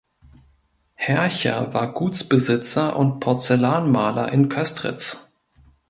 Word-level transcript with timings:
Hercher 0.95 1.75
war 1.75 1.93
Gutsbesitzer 1.93 2.95
und 2.95 3.19
Porzellanmaler 3.19 4.31
in 4.31 4.49
Köstritz. 4.49 5.31